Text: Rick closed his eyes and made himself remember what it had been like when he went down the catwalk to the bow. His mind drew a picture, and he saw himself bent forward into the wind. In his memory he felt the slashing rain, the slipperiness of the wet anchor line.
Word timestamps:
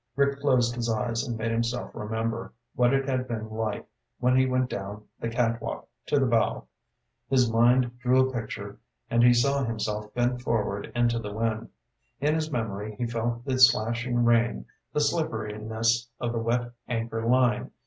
Rick 0.15 0.39
closed 0.39 0.73
his 0.75 0.89
eyes 0.89 1.27
and 1.27 1.37
made 1.37 1.51
himself 1.51 1.91
remember 1.93 2.51
what 2.73 2.91
it 2.91 3.07
had 3.07 3.27
been 3.27 3.47
like 3.51 3.87
when 4.17 4.35
he 4.35 4.47
went 4.47 4.67
down 4.67 5.03
the 5.19 5.29
catwalk 5.29 5.87
to 6.07 6.17
the 6.17 6.25
bow. 6.25 6.65
His 7.29 7.51
mind 7.51 7.99
drew 7.99 8.27
a 8.27 8.33
picture, 8.33 8.79
and 9.11 9.21
he 9.21 9.31
saw 9.31 9.63
himself 9.63 10.11
bent 10.15 10.41
forward 10.41 10.91
into 10.95 11.19
the 11.19 11.33
wind. 11.35 11.69
In 12.19 12.33
his 12.33 12.49
memory 12.51 12.95
he 12.95 13.05
felt 13.05 13.45
the 13.45 13.59
slashing 13.59 14.23
rain, 14.23 14.65
the 14.91 15.01
slipperiness 15.01 16.09
of 16.19 16.31
the 16.31 16.39
wet 16.39 16.71
anchor 16.87 17.23
line. 17.23 17.69